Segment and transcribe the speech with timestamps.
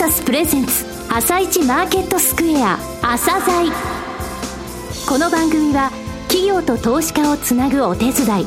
[0.00, 3.70] サスプレゼンツ朝一マーケットスクエア朝鮮
[5.06, 5.90] この番組は
[6.28, 8.46] 企業と投資家をつなぐお手伝い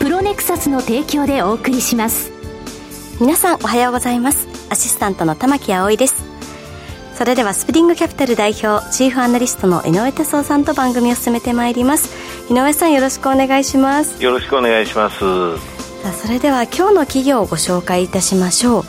[0.00, 2.32] プロネクサスの提供でお送りします。
[3.20, 4.48] 皆さんおはようございます。
[4.68, 6.24] アシスタントの玉木葵です。
[7.14, 12.10] それではスプリングキャピタル代表チーフアナリストの井上哲夫さんと番組を進めてまいります。
[12.52, 14.20] 井上さんよろしくお願いします。
[14.20, 15.20] よろしくお願いします。
[16.02, 18.84] さあそれでは今日の企業をご紹介いたしましょう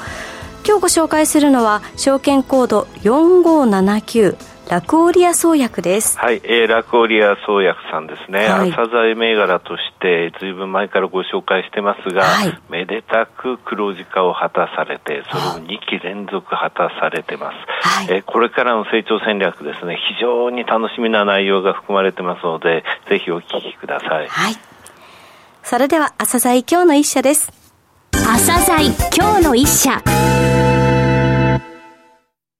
[0.68, 6.18] 今日ご紹介するのは証券コード4579ラクオリア創薬です。
[6.18, 8.48] はい、えー、ラクオリア創薬さんですね。
[8.48, 17.55] はい、朝鮮銘柄として、ずいぶん前からご紹介してますが、はい、めでたく黒字化を果たされて、それを2期連続果たされてます。
[17.88, 24.27] はい、えー、これからの成長戦略ですね、非常に楽しみな内容が含まれてますので、ぜひお聞きください。
[24.27, 24.55] はい。
[25.62, 27.52] それでは、朝鮮今日の一社です。
[28.12, 30.02] 朝鮮今日の一社。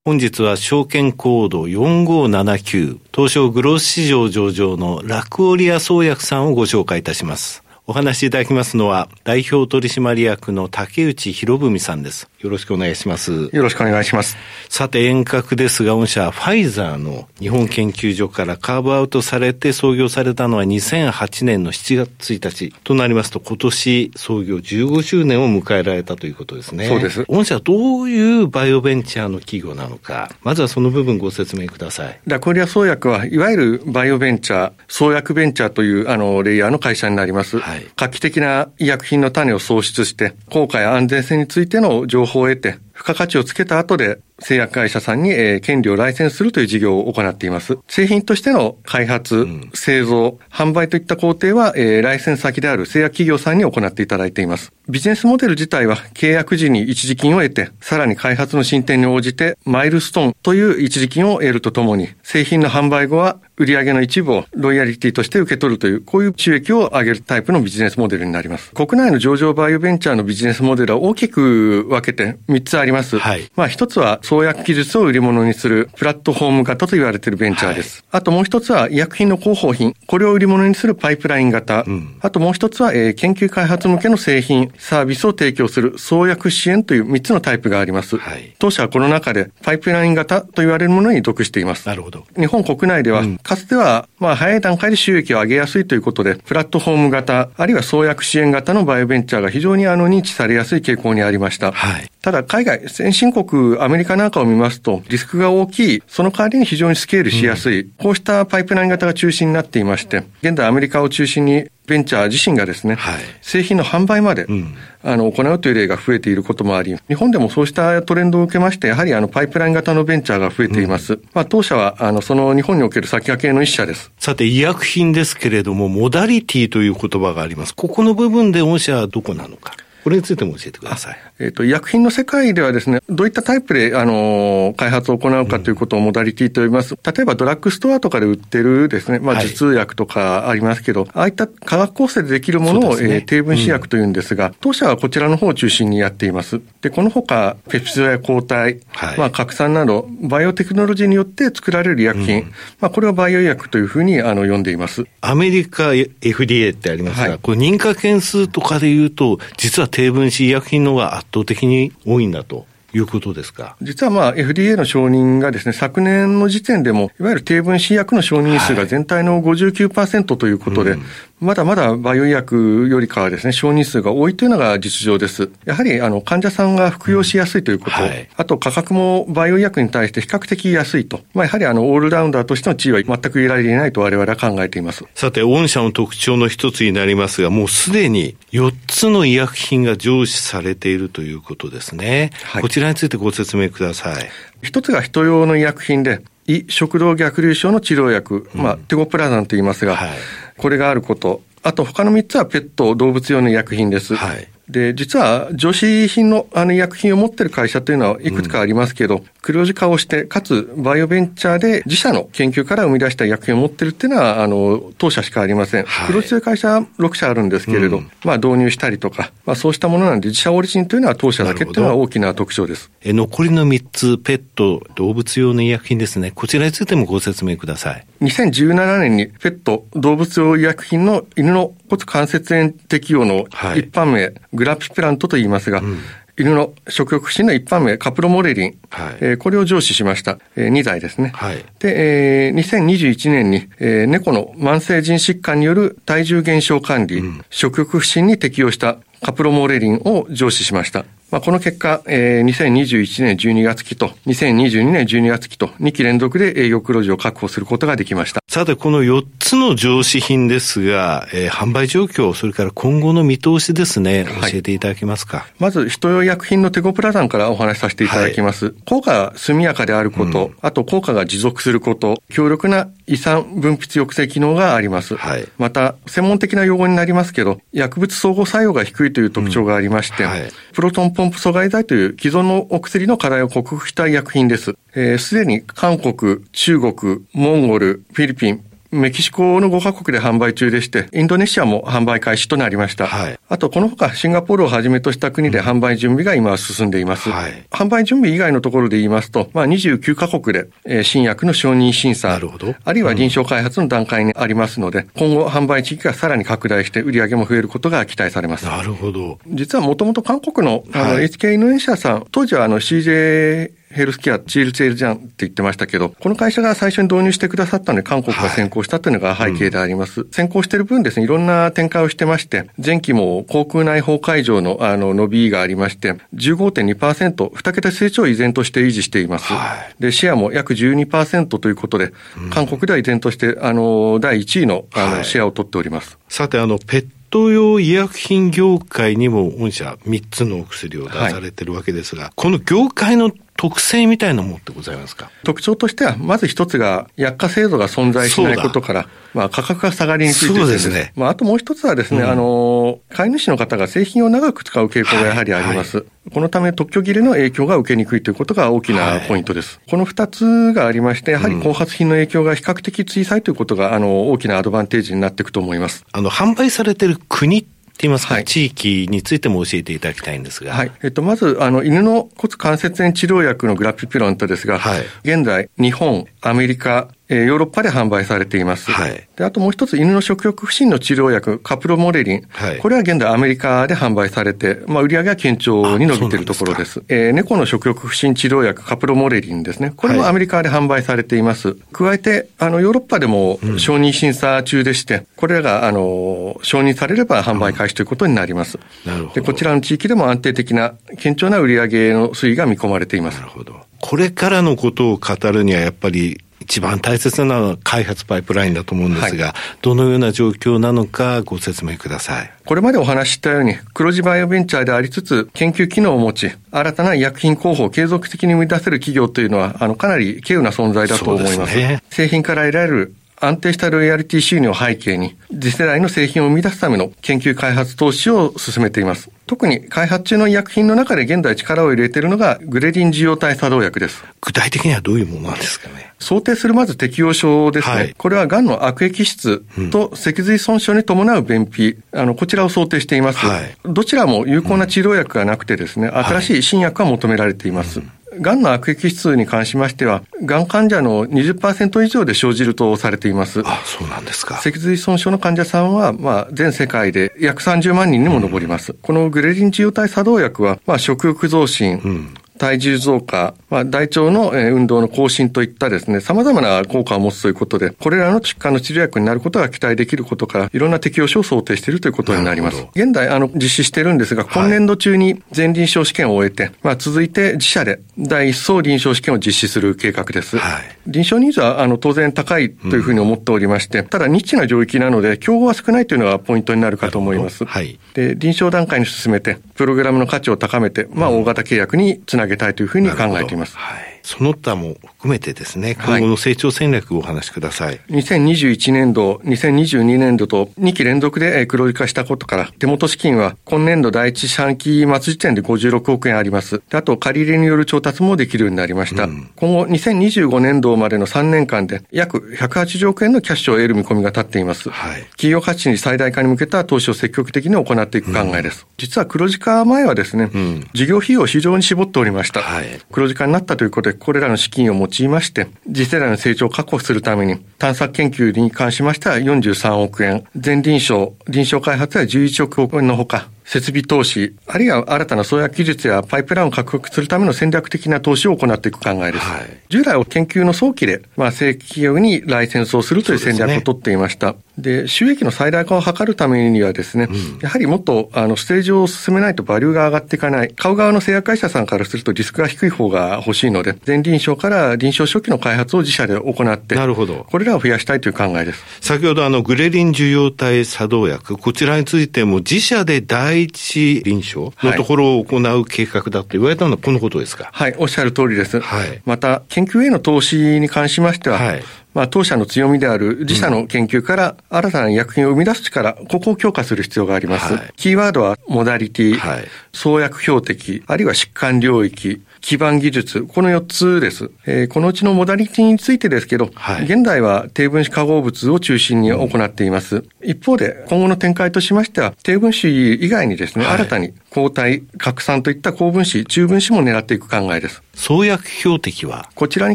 [0.06, 7.65] 本日は証券コード4579東証グロース市場上場のラクオリア創薬さんをご紹介いたします。
[7.88, 12.28] お話しいただきますのは、代表取締役の竹内博文さんです。
[12.40, 13.48] よろしくお願いします。
[13.52, 14.36] よろしくお願いします。
[14.68, 26.88] さて、遠隔ですが、御社、ファイザーの日本研究所からカーブアウトされて創業されたのは2008年の7月1日となりますと、今年創業15周年を迎えられたということですね。
[26.88, 27.24] そうです。
[27.28, 32.20] 御社はどういうバイオベンチャーの企業なのか、まずはその部分ご説明ください。
[32.26, 37.60] ラコリア創薬は、いわゆるバイオベンチャー、創薬ベンチャーというあのレイヤーの会社になります。
[37.60, 47.78] はい、画期的な医薬品の種を創出して、効果や安全性についての情報を得て、付加価値をつけた後で、製薬会社さんに、えー、権利をライセンスするという事業を行っています。
[47.88, 54.72] 製品としての開発、うん、製造、販売といった工程は、えー、ライセンス先である製薬企業さんに行っていただいています。
[54.88, 68.70] ビジネスモデル自体は契約時に一時金を得て、さらに開発の進展に応じて、マイルストーンという一時金を得るとともに、製品の販売後は売上の一部をロイヤリティとして受け取るという、こういう収益を上げるタイプのビジネスモデルになります。
[68.72, 73.18] 国内の上場バイオベンチャーのビジネスモデルは大きく分けて3つあります。
[73.18, 73.50] はい。
[73.56, 78.04] まあ一つは創薬技術を売り物にするプラットフォーム型と言われているベンチャーです。
[78.10, 79.94] はい、あともう一つは医薬品の広報品。
[80.08, 81.84] これを売り物にするパイプライン型。
[81.86, 88.16] うん、あともう一つは、えー、研究開発向けの製品、サービスを提供する創薬支援という3つのタイプがあります。
[88.18, 91.86] はい、当社はこの中でパイプライン型と言われるものに属しています。
[91.86, 92.24] なるほど。
[92.36, 101.70] 日本国内では、うん、かつては、まあ早い段階で収益を上げやすいということで、プラットフォーム型、あるいは創薬支援型のバイオベンチャーが非常にあの認知されやすい傾向にありました。
[101.70, 121.12] はい、ただ海外、先進国、アメリカなんかを見ますと、リスクが大きい、その代わりに非常にスケールしやすい、うん、こうしたパイプライン型が中心になっていまして、現在アメリカを中心にベンチャー自身がですね、はい、製品の販売まで、うん、あの、行うという例が増えていることもあり、日本でもそうしたトレンドを受けまして、やはりあの、パイプライン型のベンチャーが増えています。
[121.12, 124.10] うん、まあ、当社は、あの、その日本における先駆けの一社です。
[124.18, 127.74] さて、医薬品ですけれども、モダリティという言葉があります。
[127.76, 129.76] ここの部分で御社はどこなのか。
[130.06, 131.16] これについても教えてください。
[131.40, 136.96] えっ、ー、と、医薬品の世界ではですね、どういったタイプで、あの、開発を行うかということをモダリティと呼びます。
[137.04, 146.60] 例えばドラッグストアとかで売ってるですね、まあ、頭痛薬とかありますけど、はい、ああいった化学構成でできるものを、ね、えー、低分子薬というんですが、うん、当社はこちらの方を中心にやっています。
[146.82, 155.04] で、このほか、ペプチドや抗体、はい、まあ、拡散など、バイオテクノロジーによって作られる医薬品、うん、まあ、これをバイオ医薬というふうに、あの、呼んでいます。
[155.20, 162.66] アメリカ FDA ってありますが、はい、これ認可件数とかで言うと、実は低分子医薬品のが圧倒的に多いんだと。
[162.94, 163.76] いうことですか？
[163.82, 171.06] 実はまあ FDA の承認がですね、昨年の時点でも、いわゆる低分子薬の承認数が全体の59%ということで、はいうん
[171.38, 175.50] まだまだバイオ医薬よりかはですね、承認数が多いというのが実情です。
[175.66, 181.20] やはり、あの、患者さんが服用しやすいということ、うんはい、あと価格もバイオ医薬に対して比較的安いと。
[181.34, 185.04] まあ、やはりあの、オールラウンダーとしての地位は全く得られていないと我々は考えています。
[185.14, 192.30] さて、御社の特徴の一つになりますが、もうすでに4つの医薬品が上市されているということですね。
[192.44, 194.30] はい、こちらについてご説明ください。
[194.62, 200.10] 一つが人用の医薬品で、胃食道逆流症の治療薬、まあ、テゴプラザンと言いますが、はい
[200.56, 201.42] これがあること。
[201.62, 204.14] あと他の3つはペット、動物用の医薬品です。
[204.14, 204.48] はい。
[204.68, 215.84] で、実は女子品のあの医薬品を持ってる会社というのはいくつかありますけど、うん、黒字化をして、かつバイオベンチャーで自社の研究から生み出した医薬品を持ってるっていうのは、あの、当社しかありません。
[215.84, 222.90] はい、黒字という会社は6社あるんですけれど、うん、まあ導入したりとか、まあそうしたものなんで自社オリジンというのは当社だけっていうのは大きな特徴です。
[223.02, 226.32] え、残りの3つ、ペット、動物用の医薬品ですね。
[226.34, 228.04] こちらについてもご説明ください。
[228.22, 233.46] 2017年にペット、動物用医薬品の犬の骨関節炎適用の
[233.76, 235.98] 一般名、はい、グラピプラントと言いますが、うん
[236.38, 238.78] 犬の食欲不振の一般名、カプロモレリン。
[238.90, 240.38] はい、えー、これを上司しました。
[240.54, 241.32] えー、2剤ですね。
[241.34, 251.04] はい、で、えー、2021年に、えー、猫の慢性腎疾患による体重減少管理、うん、食欲不振に適用したカプロモレリンを上司しました。
[251.30, 258.40] まあ、この結果、えー、2021年12月期と2022年12月期と2期連続で営業黒字を確保することができました。
[258.48, 265.38] さて、この4つの上司品ですが、えー、販売状況、それから今後の見通しですね、教えていただけますか？
[265.38, 268.66] はい、まず、人用薬品のテゴプラザンからお話しさせていただきます。
[268.66, 275.16] はい、効果が速やかであること、うん、あと効果が持続すること、強力な胃酸分泌抑制機能があります。
[275.16, 284.64] はい、また、専門的な用語になりますけど、薬物相互作用が低いという特徴がありまして、うんはい、プロトンポンプ阻害剤という既存のお薬の課題を克服した医薬品です。
[284.64, 293.06] す、えー、で、に韓国、中国、モンゴル、フィリピン、メキシコの5カ国で販売中でして、インドネシアも販売開始となりました。
[293.06, 297.30] はい、あと、このほかシンガポールをはじめとした国で販売準備が今は進んでいます。
[297.30, 308.66] はい、販売準備以外のところで言いますと、まあ、29カ国で、えー、新薬の承認審査、なるほどあるいは臨床開発の段階にありますので、うん、今後販売地域がさらに拡大して売り上げも増えることが期待されます。
[308.66, 309.38] なるほど。
[309.48, 320.20] 実はもともと韓国のあの、はい、HK インドネシアさん、当時はあの CJ ヘルスケア、チールチェールジャンって言ってましたけど、この会社が最初に導入してくださったので、韓国が先行したというのが背景であります。
[320.20, 329.52] はいうん、先行している分ですね、いろんな展開をしてまして、前期も航空内包会場のあの伸びがありまして、15.2%、二桁成長を依然として維持しています。
[329.52, 332.12] はい、で、シェアも約12%ということで、
[332.50, 336.18] 韓国では依然として、あの、第1位のあの、シェアを取っております。
[336.28, 345.30] さて、あの、ペット用医薬品業界にも御社3つのお薬を出されてるわけですが、はい、この業界の特性みたいなものってございますか？
[345.44, 351.12] 特徴としては、まず一つが、薬価制度が存在しないことから、まあ、価格が下がりにくいそうですね。
[351.16, 355.98] まあ、あともう一つはですね、うん、あの、飼い主の方が製品を長く使う傾向がやはりあります。
[355.98, 359.76] はいはい、このため、特許切れの影響が受けにくいということが大きなポイントです。
[359.76, 366.04] はい、この二つがありまして、やはり後発品の影響が比較的小さいということが、あの、大きなアドバンテージになっていくと思います。
[366.12, 370.74] あの、販売されている国って言いますか、はい、地域についても教えていただきたいんですが。
[370.74, 370.92] はい。
[371.02, 378.90] えっと、まず、あの、犬の骨関節炎治療薬のグラピピロンとですが、はい、現在、日本、アメリカ、えー、ヨーロッパで販売されています。
[378.90, 379.28] はい。
[379.36, 382.42] で、あともう一つ、犬の食欲不振の治療薬、カプロモレリン。
[382.50, 382.78] はい。
[382.78, 387.00] これは現在アメリカで販売されて、まあ、売り上げは堅調に伸びているところです。
[387.00, 389.92] ですえー、猫の食欲不振治療薬、カプロモレリンですね。
[389.96, 391.68] これもアメリカで販売されています。
[391.68, 398.78] はい、加えて、あの、ヨーロッパでも承認審査中でして、うん、これらが、あの、承認されれば販売開始ということになります。
[399.06, 399.40] うん、なるほど。
[399.40, 403.40] で、こちらの地域でも安定的な、堅調な売り上げの推移が見込まれています。
[403.40, 403.74] なるほど。
[404.00, 412.52] これからのことを語るには、やっぱり一番大切なのは開発パイプラインだと思うんですが、はい、どのような状況なのかご説明ください。
[412.64, 421.76] これまでお話ししたように、黒字バイオベンチャーでありつつ、研究機能を持ち、新たな医薬品候補を継続的に生み出せる企業というのは、あの、かなり稀有な存在だと思います。
[421.76, 429.30] ね、製品から得られる安定したロイヤリティ収入を背景に、次世代の製品を生み出すための研究開発投資を進めています。
[429.46, 434.24] 特に開発中の医薬品の中で現在力を入れているのがグレリン受容体作動薬です。
[434.40, 436.12] 具体的にはどういうものなんですかね？
[436.18, 437.94] 想定するまず適用症ですね。
[437.94, 443.46] はい、これは癌の悪液質と脊髄損傷に伴う便秘、あの、こちらを想定しています。
[443.46, 448.00] はい、どちらも有効な治療薬がなくてですね、新しい新薬が求められています。
[448.00, 448.08] はい
[448.40, 453.62] がんの悪液質に関しましては、がん患者の20%以上で生じるとされています。
[453.64, 454.56] あ、そうなんですか。
[454.58, 458.92] 脊髄損傷の患者さんは、まあ、全世界で約30万人にも上ります。
[458.92, 472.86] うん、このグレリン受容体作動薬は、まあ、食欲増進、うん体重増加、まあ、大腸の運動の更新といったですね、様々な効果を持つということで、これらの疾患の治療薬になることが期待できることから、いろんな適用書を想定しているということになります。
[472.94, 480.58] 現在、あの、実施しているんですが、今年度中に全臨床試験を終えて、はい、まあ、続いて自社で第一層臨床試験を実施する計画です。
[480.58, 487.64] はい、臨床ニーズは、あの、当然高いというふうに思っておりまして、うん、ただ、ニッチな領域なので、競合は少ないというのがポイントになるかと思います。
[487.64, 487.98] はい。
[488.14, 493.76] で、臨床段階に進めて、プログラムの価値を高めて、まあ、大型契約につなげたいというふうに考えています。
[493.76, 494.15] はい。
[494.26, 497.88] その他も含めてですね、今後の成長戦略をお話しください。
[497.88, 506.82] はい、2021年度、2022年度と2期連続で黒字化したことから、手元資金は今年度第一四半期末時点で56億円あります。
[506.90, 509.24] あと、借り入れによる調達もできるようになりました。
[509.24, 514.90] うん、今後、2025年度までの3年間で約180億円のキャッシュを得る見込みが立っています。
[514.90, 518.82] はい、企業価値に最大化に向けた投資を積極的に行っていく考えです。
[518.82, 522.60] うん、実は黒字化前はですね、うん、事業費用を非常に絞っておりました。
[522.60, 539.44] はい、黒字化になったということで、これらの資金を用いまして、次世代の成長を確保するために、探索研究に関しましては43億円、全臨床、臨床開発は11億円のほか、設備投資、あるいは新たな創薬技術やパイプラインを獲得するための戦略的な投資を行っていく考えです。
[539.44, 544.54] はい、従来は研究の早期で、まあ、正規企業にライセンスをするという戦略を取っていました。
[544.78, 550.72] で、収益の最大化を図るためにはですね、うん、やはりもっと、あの、ステージを進めないとバリューが上がっていかない。
[550.76, 557.46] 買う側の製薬会社さんからするとリスクが低い方が欲しいので、前臨床から臨床初期の開発を自社で行って、なるほど。
[557.50, 558.84] これらを増やしたいという考えです。
[559.00, 563.22] 先ほどあの、グレリン受容体作動薬、こちらについても自社で
[563.56, 567.70] 第一臨床のところを行う計画だと言われたのはこのことですか？
[567.72, 568.80] はい、おっしゃる通りです。
[568.80, 569.22] はい。
[569.24, 571.82] また、研究への投資に関しましては、はい。
[572.12, 577.72] まあ、当社の強みである自社の研究から新たな薬品を生み出す力、ここを強化する必要があります。
[577.72, 584.50] はい、キーワードはモダリティ、はい、創薬標的、あるいは疾患領域、基盤技術、この4つです。
[584.66, 590.16] えー、このうちのモダリティについてですけど、はい、現在は低分子化合物を中心に行っています。
[590.16, 598.02] うん、一方で、今後の展開としましては、低分子以外にですね、新たに抗体、拡散といった高分子、中分子も狙っていく考えです。
[598.14, 599.48] 創薬標的は？
[599.54, 599.94] こちらに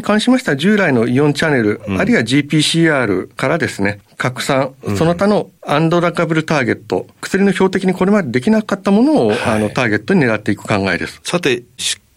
[0.00, 11.20] 関しましては従来のイオンチャンネル、うん、あるいは GPCR からですね、拡散、その他のアンドラカブルターゲット、薬の標的にこれまでできなかったものを、はい、あのターゲットに狙っていく考えです。
[11.22, 11.64] さて、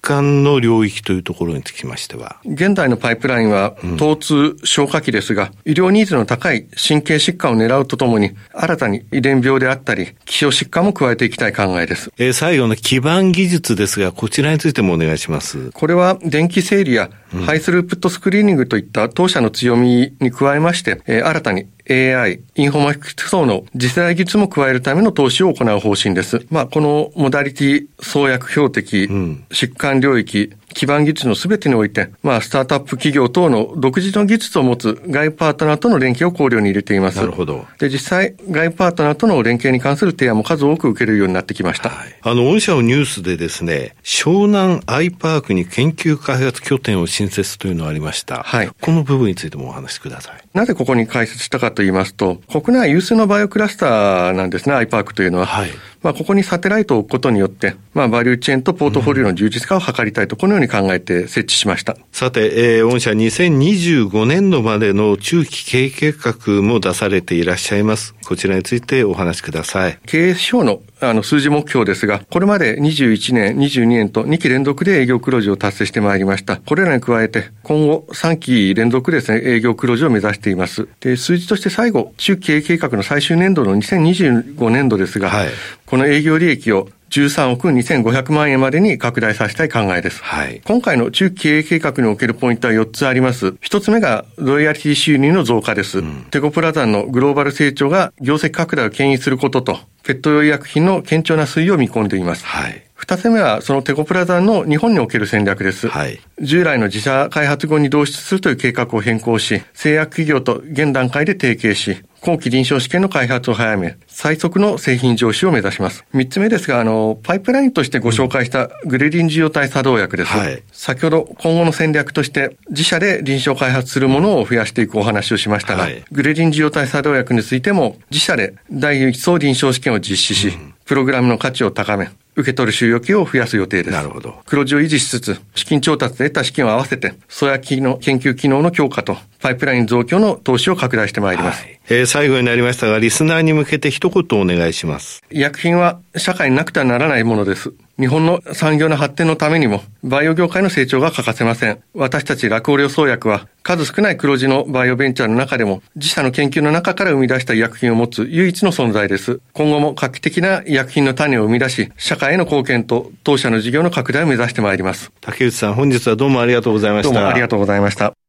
[0.06, 2.38] 管の領域というところにつきましては。
[2.46, 12.12] 現在のパイプラインは、疼痛、消化器ですが、医療ニーズの高い神経疾患を狙うとともに、新たに遺伝病であったり、希少疾患も加えていきたい考えです。
[12.18, 15.72] えー、最後の基盤技術ですが、こちらについてもお願いします。
[15.72, 17.10] これは、電気整理や、
[17.46, 26.46] ハイスループットスクリーニングといった当社の強みに加えまして、えー、新たに AI、インフォマティクス層の次世代技術も加えるための投資を行う方針です。
[26.50, 37.18] まあ、このモダリティ、創薬標的、うん、疾患領域、基盤技術のすべてにおいて、まあ、スタートアップ企業等の独自の技術を持つ外パートナーとの連携を考慮に入れています。
[37.18, 37.66] なるほど。
[37.80, 41.90] で、実際、外パートナーとの連携に関する提案も数多く受けるようになってきました。
[41.90, 48.44] はい、あの、御社のニュースでですね、湘南アイパークに研究開発拠点を新設というのがありました。
[48.44, 48.70] はい。
[48.82, 50.44] この部分についてもお話しください。
[50.54, 55.46] なぜここに開設したかと言いますと、国内有数のバイオクラスターなんですね、アイパークというのは。
[55.46, 55.70] はい。
[56.06, 61.98] まあ、ここにサテライトを置くことによって、まあ、バリューチェーンとポートフォリオの充実化を図りたいと、このように考えて設置しました。
[62.12, 68.14] さて、えー、御社2025年度までの中期経営計画も出されていらっしゃいます。
[68.24, 69.98] こちらについてお話しください。
[70.06, 76.58] 経営指標のあの数字目標ですが、これまで21年、22年と2期連続で営業黒字を達成してまいりました。
[76.58, 80.88] これらに加えて、今後3期連続ですね、営業黒字を目指しています。
[81.02, 85.50] で、数字として最後、中期経営計画の最終年度の2025年度ですが、はい、
[85.96, 90.22] この営業利益を13億2500万円までに拡大させたい考えです。
[90.22, 93.48] はい、今回の中期経営計画におけるポイントは4つあります。
[93.48, 96.00] 1つ目がロイヤリティ収入の増加です。
[96.00, 102.46] うん、テコプラザンのグローバル成長が業績拡大を牽引することと、ペット用医薬品の堅調な推移を見込んでいます。
[102.46, 102.85] はい。
[103.06, 105.90] 二つ目は、そのテコプラザンの日本における戦略です。
[105.90, 106.20] はい。
[106.42, 116.04] 従来の自社開発後に導出するという計画を変更し、製薬企業と現段階で提携し、後期臨床試験の開発を早め、最速の製品上市を目指します。
[116.14, 120.32] 三つ目ですが、あの、パイプラインとしてご紹介したグレリン受容体作動薬です。
[120.36, 133.92] はい、先ほど今後の戦略として自社で臨床開発するものを増やしていくお話をしましたが、はい、グレリン受容体作動薬についても自社で第一層臨床試験を実施し、うん、プログラムの価値を高め、受け取る収容金を増やす予定です。
[133.92, 134.36] なるほど。
[134.46, 141.62] 黒字を維持しつつ、資金調達で得た資金を合わせて、創薬の研究機能の強化と、パイプライン増強の投資を拡大してまいります。
[141.62, 145.22] はい、えー、最後になりましたが、リスナーに向けて一言お願いします。
[145.30, 147.72] 医薬品は社会になくてはならないものです。
[148.00, 151.78] 日本の産業の発展のためにも、バイオ業界の成長が欠かせません。
[151.94, 159.42] 私たちラクオレオ創薬は、数少ない黒字のバイオベンチャーの中でも、自社の研究の中から生み出した医薬品を持つ唯一の存在です。
[159.54, 165.12] 今後も画期的な医薬品の種を生み出し、社会への貢献と当社の事業の拡大を目指してまいります。
[165.22, 167.14] 竹内さん、本日はどうもありがとうございました。
[167.14, 168.25] どうもありがとうございました。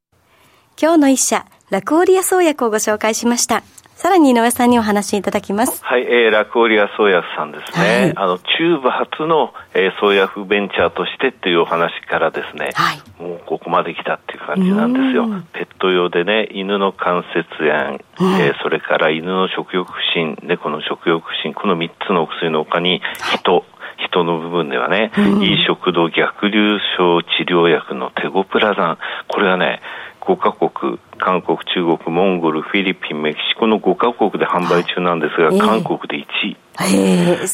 [0.78, 3.62] 今日の一社、ラクオリア創薬をご紹介しました。
[3.94, 5.82] さらに井上さんにお話しいただきます。
[5.82, 7.88] はい、えー、ラクオリア創薬さんですね。
[7.88, 15.24] はい、あの、中部初の、えー、創薬ベンチャーとしてっていうお話からですね、はい、もうここまで来たっていう感じなんですよ。
[15.54, 17.98] ペット用でね、犬の関節炎、
[18.38, 23.00] えー、それから犬の食欲不振、猫の食欲不振、この3つのお薬の他に、
[23.32, 23.64] 人、
[24.10, 29.80] 人の部分ではね、うん、いい食道逆流症治療薬のテゴプラザン、これはね、
[30.26, 36.56] 5カ国、韓国、中国、モンゴル、フィリピン、メキシコの5カ国で販売中なんですが、はい、韓国で1位。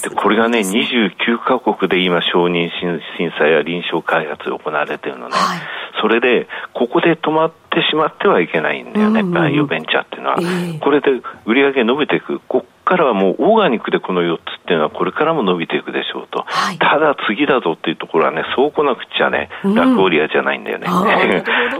[0.03, 2.71] でこれがね、29カ国で今、承認
[3.17, 5.61] 審査や臨床開発が行われているのね、はい、
[6.01, 10.37] それで、ここで止まってしまってはいけないんだよね、うんうん、バイオベンチャーっていうのは。
[10.41, 11.11] えー、これで
[11.45, 16.45] 売り上げ伸びていく、こっかからはもうオーガニックでこの4つっていうのはこれからも伸びていくでしょうと。
[16.47, 20.87] はい、ただ次だぞっていうところはね、そうこなくちゃね、ラクオリアじゃないんだよね。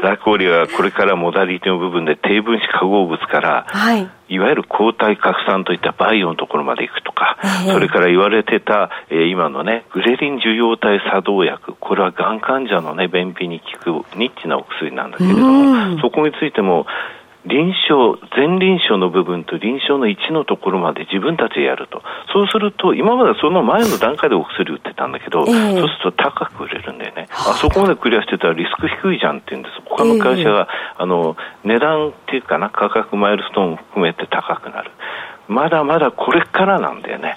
[0.03, 16.87] ラクオリアはこれからモダリティの部分で低分子化合物から、はい、いわゆる抗体拡散といったバイオのところまで行くとか、それから言われてた、えー、今のね、グレリン受容体作動薬、これはがん患者のね、便秘に効くニッチなお薬なんだけれども、そこについても、
[17.45, 22.03] 臨床、前臨床の部分と臨床の1のところまで自分たちでやると。
[22.33, 27.27] そうすると、今まではその前の段階でお薬売ってたんだけど、えー、そうすると高く売れるんだよね。
[27.31, 29.83] あそこまでクリアしてたらリスク低いじゃんって言うんです。
[29.85, 30.69] 他の会社が、
[30.99, 34.93] えー、あの、値段っていうかな、価格マイルストーンも含めて高くなる。
[35.49, 37.37] まだまだこれからなんだよね。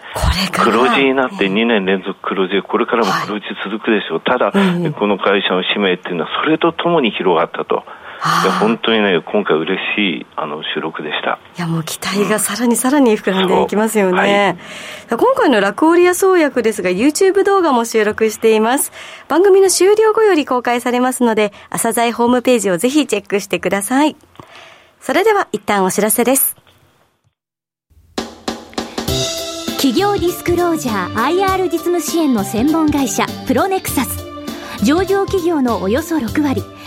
[0.54, 4.22] 黒字になって2年連続黒字、これからも黒字続くでしょう。
[4.22, 7.84] ただ、この会社の使命っていうのはそれとともに広がったと。
[8.26, 11.38] いや本当にね、今回嬉しいあの収録でした。
[11.58, 14.58] いやもう期待がさらにさらに膨らんでいきますよね。
[15.08, 18.92] はい、今回のラクオリア創薬ですが、YouTube 動画も収録しています。
[19.28, 24.16] 番組の終了後より公開されますので、朝鮮ホームページをぜひチェックしてください。
[25.00, 26.56] それでは一旦お知らせです。
[29.78, 34.26] 企業ディスクロージャー IR 実務支援の専門会社プロネクサス
[34.84, 36.64] 上場企業のおよそ6割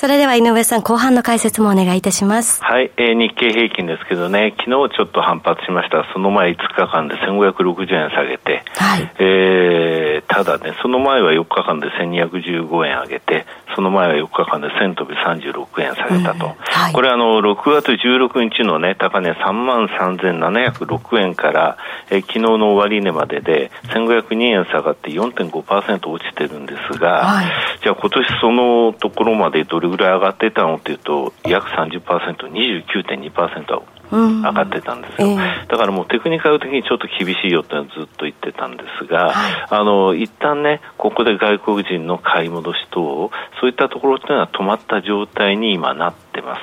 [0.00, 2.62] それでは井上さん、後半の解説もお願いいたします。
[2.62, 6.06] はい、えー、日経平均ですけどね、昨日ちょっと反発しました。
[6.12, 13.44] その前5日間で1560円下げて、はい、えー、ただね、その前は4日間で1215円上げて、
[13.78, 16.46] その前は4日間で1000飛び36円下げたと。
[16.46, 16.52] うん。
[16.52, 21.78] はい、これあの、6月16日のね、高値3万3706円から、
[22.10, 27.46] えー、昨日の終値までで1502円下がって4.5%落ちてるんですが、はい、
[27.80, 32.02] じゃあ今年そのところまでどれぐらい上がってたのっていうと、約30%、
[32.50, 46.60] 29.2%上がってたんですよ、うんえー、だからもうテクニカル的にちょっと厳しいよってずっと言ってたんですが、はい、あの一旦ね、ここで外国人の買い戻し等、そういったところっていうのは止まった状態に今なってます。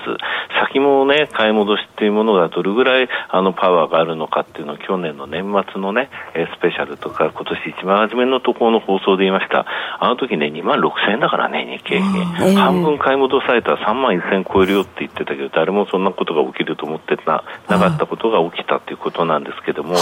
[0.62, 9.66] 先もね、買い戻しっていうものがどれぐらいあのパワーがあるのかっていうのを去年の年末のね、スペシャルとか今年一番初めのところの放送で言いました。
[10.00, 12.56] あの時ね、2万6000円だからね、日経平均、えー。
[12.56, 17.35] 半分買い戻されたら3万1000超えるよって言ってたけど、誰もそんなことが起きると思ってた
[17.68, 19.96] なかったことが起きたということなんですけども、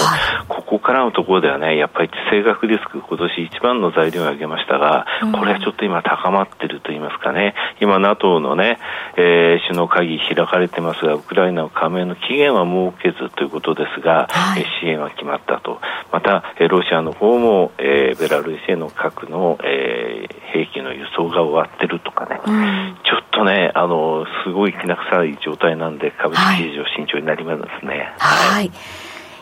[0.47, 8.79] ここからのところではね、やっぱり地政学リスク、今年一番の材料を挙げましたが、これはちょっと今高まってると言いますかね、今 NATO のね、
[9.15, 15.79] えー、首脳会議開かれてますが、ウクライナの加盟の期限は設けずということですが、はい、支援は決まったと。
[16.11, 28.13] また、ロシアの方も、えー、ベラルーシへの核の、えー、兵器の輸送が終わってるとかね、うん、ちょっとね、あの、すごいきな臭い状態なんで、株式市場慎重になりますね。
[28.17, 28.69] はい。
[28.69, 28.71] はい、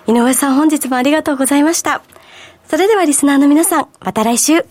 [0.08, 2.02] 井上さん、本日もありがとうございました。
[2.68, 4.66] それではリスナーの皆さん、また来週。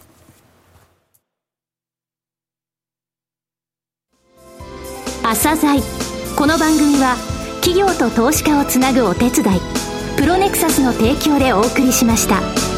[5.23, 5.81] 朝鮮
[6.37, 7.15] この番組は
[7.63, 9.61] 企業と投資家をつなぐお手伝い
[10.17, 12.70] プロネクサスの提供でお送りしました。